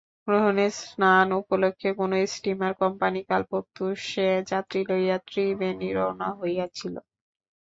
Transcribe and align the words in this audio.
গ্রহণের 0.27 0.71
স্নান-উপলক্ষে 0.81 1.89
কোনো 1.99 2.15
স্টীমার-কোম্পানি 2.33 3.21
কাল 3.29 3.41
প্রত্যুষে 3.51 4.27
যাত্রী 4.51 4.79
লইয়া 4.89 5.17
ত্রিবেণী 5.27 5.89
রওনা 5.97 6.29
হইয়াছিল। 6.39 6.95